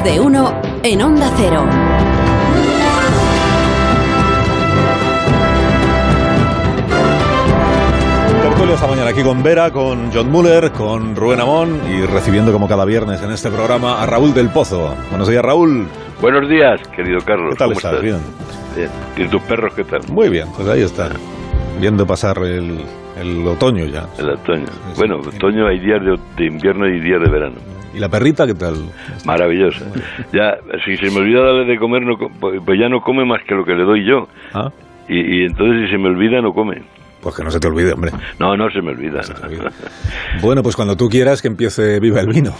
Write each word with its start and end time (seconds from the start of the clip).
Más 0.00 0.04
de 0.14 0.18
uno 0.18 0.54
en 0.82 1.02
Onda 1.02 1.30
Cero. 1.36 1.66
Tertulia 8.42 8.74
esta 8.76 8.86
mañana 8.86 9.10
aquí 9.10 9.22
con 9.22 9.42
Vera, 9.42 9.70
con 9.70 10.10
John 10.10 10.30
Muller, 10.30 10.72
con 10.72 11.14
Rubén 11.14 11.40
Amón 11.40 11.80
y 11.90 12.06
recibiendo 12.06 12.50
como 12.50 12.66
cada 12.66 12.86
viernes 12.86 13.22
en 13.22 13.30
este 13.30 13.50
programa 13.50 14.02
a 14.02 14.06
Raúl 14.06 14.32
del 14.32 14.48
Pozo. 14.48 14.94
Buenos 15.10 15.28
días, 15.28 15.44
Raúl. 15.44 15.86
Buenos 16.22 16.48
días, 16.48 16.80
querido 16.96 17.18
Carlos. 17.20 17.50
¿Qué 17.50 17.58
tal 17.58 17.68
¿Cómo 17.68 17.78
estás? 17.78 18.00
Bien. 18.00 18.20
Bien. 18.74 18.88
¿Y 19.18 19.28
tus 19.28 19.42
perros 19.42 19.74
qué 19.74 19.84
tal? 19.84 20.00
Muy 20.10 20.30
bien, 20.30 20.46
pues 20.56 20.66
ahí 20.68 20.80
está. 20.80 21.10
Viendo 21.78 22.06
pasar 22.06 22.38
el, 22.38 22.78
el 23.20 23.46
otoño 23.46 23.84
ya. 23.84 24.06
El 24.18 24.30
otoño. 24.30 24.64
Bueno, 24.96 25.16
otoño 25.16 25.66
hay 25.66 25.78
días 25.78 26.00
de, 26.02 26.18
de 26.38 26.46
invierno 26.46 26.88
y 26.88 27.00
días 27.00 27.20
de 27.20 27.30
verano. 27.30 27.56
¿Y 27.94 27.98
la 27.98 28.08
perrita 28.08 28.46
qué 28.46 28.54
tal? 28.54 28.76
Maravillosa. 29.24 29.84
Ya, 30.32 30.58
si 30.84 30.96
se 30.96 31.10
me 31.10 31.18
olvida 31.18 31.42
darle 31.42 31.64
de 31.64 31.78
comer, 31.78 32.02
no, 32.02 32.16
pues 32.18 32.60
pues 32.64 32.78
ya 32.78 32.88
no 32.88 33.00
come 33.00 33.24
más 33.24 33.42
que 33.44 33.54
lo 33.54 33.64
que 33.64 33.74
le 33.74 33.82
doy 33.84 34.04
yo. 34.06 34.28
Ah, 34.54 34.70
Y, 35.08 35.18
y 35.18 35.44
entonces 35.44 35.86
si 35.86 35.92
se 35.92 35.98
me 35.98 36.08
olvida, 36.08 36.40
no 36.40 36.52
come. 36.52 36.82
pues 37.20 37.34
que 37.34 37.42
no 37.42 37.50
se 37.50 37.58
te 37.58 37.66
olvide, 37.68 37.92
hombre. 37.92 38.12
No, 38.38 38.56
no 38.56 38.70
se 38.70 38.80
me 38.80 38.90
olvida. 38.92 39.22
Se 39.24 39.34
te 39.34 39.42
olvide. 39.44 39.68
Bueno, 40.40 40.62
pues 40.62 40.76
cuando 40.76 40.96
tú 40.96 41.08
quieras 41.08 41.42
que 41.42 41.48
empiece 41.48 41.98
Viva 42.00 42.20
el 42.20 42.28
Vino. 42.28 42.54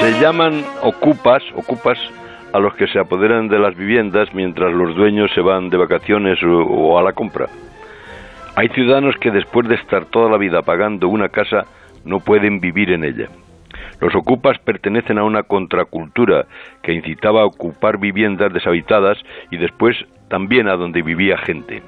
Se 0.00 0.20
llaman 0.20 0.64
ocupas, 0.82 1.42
ocupas 1.54 1.98
a 2.52 2.58
los 2.58 2.74
que 2.74 2.86
se 2.86 2.98
apoderan 2.98 3.48
de 3.48 3.58
las 3.58 3.76
viviendas 3.76 4.28
mientras 4.32 4.72
los 4.72 4.94
dueños 4.96 5.30
se 5.34 5.40
van 5.40 5.68
de 5.68 5.76
vacaciones 5.76 6.38
o, 6.42 6.48
o 6.62 6.98
a 6.98 7.02
la 7.02 7.12
compra. 7.12 7.46
Hay 8.58 8.70
ciudadanos 8.70 9.14
que 9.18 9.30
después 9.30 9.68
de 9.68 9.76
estar 9.76 10.06
toda 10.06 10.28
la 10.28 10.36
vida 10.36 10.62
pagando 10.62 11.08
una 11.08 11.28
casa 11.28 11.66
no 12.04 12.18
pueden 12.18 12.58
vivir 12.58 12.90
en 12.90 13.04
ella. 13.04 13.28
Los 14.00 14.16
ocupas 14.16 14.58
pertenecen 14.58 15.16
a 15.16 15.22
una 15.22 15.44
contracultura 15.44 16.44
que 16.82 16.92
incitaba 16.92 17.42
a 17.42 17.44
ocupar 17.44 17.98
viviendas 17.98 18.52
deshabitadas 18.52 19.16
y 19.52 19.58
después 19.58 19.96
también 20.26 20.66
a 20.66 20.74
donde 20.74 21.02
vivía 21.02 21.38
gente. 21.38 21.84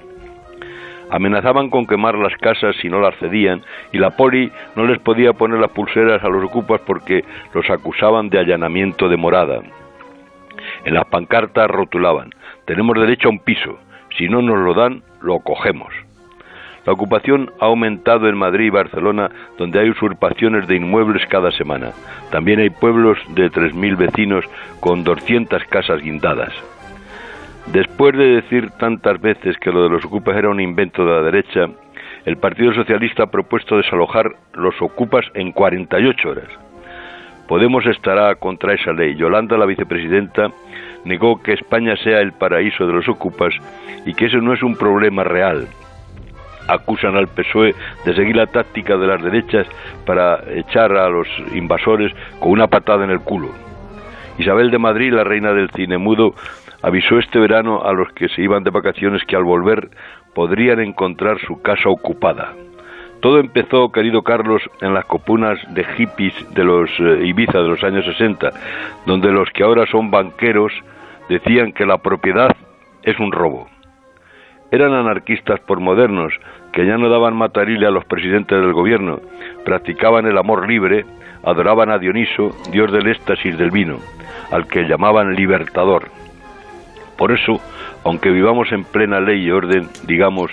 Amenazaban 1.10 1.70
con 1.70 1.88
quemar 1.88 2.14
las 2.14 2.36
casas 2.36 2.76
si 2.80 2.88
no 2.88 3.00
las 3.00 3.16
cedían 3.16 3.62
y 3.90 3.98
la 3.98 4.10
poli 4.10 4.52
no 4.76 4.84
les 4.84 5.00
podía 5.00 5.32
poner 5.32 5.58
las 5.58 5.72
pulseras 5.72 6.22
a 6.22 6.28
los 6.28 6.44
ocupas 6.44 6.80
porque 6.86 7.24
los 7.52 7.68
acusaban 7.68 8.30
de 8.30 8.38
allanamiento 8.38 9.08
de 9.08 9.16
morada. 9.16 9.60
En 10.84 10.94
las 10.94 11.06
pancartas 11.06 11.66
rotulaban, 11.66 12.30
tenemos 12.64 12.96
derecho 12.96 13.26
a 13.26 13.32
un 13.32 13.40
piso, 13.40 13.80
si 14.16 14.28
no 14.28 14.40
nos 14.40 14.58
lo 14.58 14.72
dan, 14.72 15.02
lo 15.20 15.40
cogemos. 15.40 15.92
La 16.86 16.92
ocupación 16.92 17.50
ha 17.60 17.66
aumentado 17.66 18.28
en 18.28 18.36
Madrid 18.36 18.66
y 18.66 18.70
Barcelona, 18.70 19.30
donde 19.58 19.80
hay 19.80 19.90
usurpaciones 19.90 20.66
de 20.66 20.76
inmuebles 20.76 21.26
cada 21.28 21.50
semana. 21.52 21.90
También 22.30 22.60
hay 22.60 22.70
pueblos 22.70 23.18
de 23.34 23.50
3.000 23.50 23.96
vecinos 23.96 24.44
con 24.80 25.04
200 25.04 25.62
casas 25.64 26.00
guindadas. 26.00 26.52
Después 27.66 28.16
de 28.16 28.40
decir 28.40 28.70
tantas 28.78 29.20
veces 29.20 29.56
que 29.58 29.70
lo 29.70 29.84
de 29.84 29.90
los 29.90 30.04
ocupas 30.04 30.36
era 30.36 30.48
un 30.48 30.60
invento 30.60 31.04
de 31.04 31.12
la 31.12 31.22
derecha, 31.22 31.66
el 32.24 32.36
Partido 32.36 32.72
Socialista 32.74 33.24
ha 33.24 33.30
propuesto 33.30 33.76
desalojar 33.76 34.32
los 34.54 34.74
ocupas 34.80 35.24
en 35.34 35.52
48 35.52 36.28
horas. 36.28 36.48
Podemos 37.46 37.84
estará 37.86 38.34
contra 38.36 38.74
esa 38.74 38.92
ley. 38.92 39.16
Yolanda, 39.16 39.56
la 39.56 39.66
vicepresidenta, 39.66 40.50
negó 41.04 41.42
que 41.42 41.52
España 41.52 41.96
sea 41.96 42.20
el 42.20 42.32
paraíso 42.32 42.86
de 42.86 42.92
los 42.92 43.08
ocupas 43.08 43.54
y 44.06 44.14
que 44.14 44.26
eso 44.26 44.38
no 44.38 44.52
es 44.52 44.62
un 44.62 44.76
problema 44.76 45.24
real. 45.24 45.66
Acusan 46.68 47.16
al 47.16 47.28
PSOE 47.28 47.74
de 48.04 48.14
seguir 48.14 48.36
la 48.36 48.46
táctica 48.46 48.96
de 48.96 49.06
las 49.06 49.22
derechas 49.22 49.66
para 50.06 50.40
echar 50.54 50.92
a 50.96 51.08
los 51.08 51.28
invasores 51.54 52.12
con 52.38 52.52
una 52.52 52.66
patada 52.66 53.04
en 53.04 53.10
el 53.10 53.20
culo. 53.20 53.48
Isabel 54.38 54.70
de 54.70 54.78
Madrid, 54.78 55.12
la 55.12 55.24
reina 55.24 55.52
del 55.52 55.70
cine 55.70 55.98
mudo, 55.98 56.34
avisó 56.82 57.18
este 57.18 57.38
verano 57.38 57.82
a 57.82 57.92
los 57.92 58.10
que 58.12 58.28
se 58.28 58.42
iban 58.42 58.64
de 58.64 58.70
vacaciones 58.70 59.22
que 59.24 59.36
al 59.36 59.44
volver 59.44 59.90
podrían 60.34 60.80
encontrar 60.80 61.38
su 61.40 61.60
casa 61.60 61.88
ocupada. 61.88 62.52
Todo 63.20 63.38
empezó, 63.38 63.92
querido 63.92 64.22
Carlos, 64.22 64.62
en 64.80 64.94
las 64.94 65.04
copunas 65.04 65.58
de 65.74 65.84
hippies 65.84 66.34
de 66.54 66.64
los 66.64 66.88
eh, 66.98 67.26
Ibiza 67.26 67.58
de 67.58 67.68
los 67.68 67.84
años 67.84 68.06
60, 68.06 68.50
donde 69.04 69.30
los 69.30 69.50
que 69.50 69.62
ahora 69.62 69.84
son 69.86 70.10
banqueros 70.10 70.72
decían 71.28 71.72
que 71.72 71.84
la 71.84 71.98
propiedad 71.98 72.56
es 73.02 73.18
un 73.18 73.30
robo. 73.30 73.68
Eran 74.72 74.92
anarquistas 74.92 75.60
por 75.60 75.80
modernos, 75.80 76.32
que 76.72 76.86
ya 76.86 76.96
no 76.96 77.08
daban 77.08 77.36
matarile 77.36 77.86
a 77.86 77.90
los 77.90 78.04
presidentes 78.04 78.60
del 78.60 78.72
gobierno, 78.72 79.20
practicaban 79.64 80.26
el 80.26 80.38
amor 80.38 80.68
libre, 80.68 81.04
adoraban 81.42 81.90
a 81.90 81.98
Dioniso, 81.98 82.50
dios 82.70 82.92
del 82.92 83.08
éxtasis 83.08 83.58
del 83.58 83.70
vino, 83.70 83.98
al 84.50 84.66
que 84.66 84.84
llamaban 84.84 85.34
libertador. 85.34 86.08
Por 87.16 87.32
eso, 87.32 87.60
aunque 88.04 88.30
vivamos 88.30 88.70
en 88.72 88.84
plena 88.84 89.20
ley 89.20 89.44
y 89.44 89.50
orden, 89.50 89.88
digamos, 90.06 90.50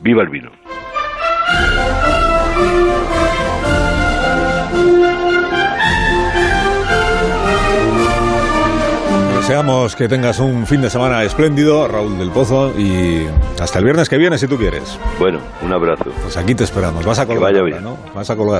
viva 0.00 0.22
el 0.22 0.28
vino. 0.28 0.59
Deseamos 9.50 9.96
que 9.96 10.06
tengas 10.06 10.38
un 10.38 10.64
fin 10.64 10.80
de 10.80 10.88
semana 10.88 11.24
espléndido, 11.24 11.88
Raúl 11.88 12.16
del 12.18 12.30
Pozo, 12.30 12.72
y 12.78 13.26
hasta 13.60 13.80
el 13.80 13.84
viernes 13.84 14.08
que 14.08 14.16
viene, 14.16 14.38
si 14.38 14.46
tú 14.46 14.56
quieres. 14.56 14.96
Bueno, 15.18 15.40
un 15.60 15.72
abrazo. 15.72 16.04
Pues 16.22 16.36
aquí 16.36 16.54
te 16.54 16.62
esperamos. 16.62 17.04
Vas 17.04 17.18
a 17.18 17.26
colgar, 17.26 17.52
vaya 17.52 17.64
bien. 17.64 17.82
¿no? 17.82 17.96
Vas 18.14 18.30
a 18.30 18.36
colgar. 18.36 18.58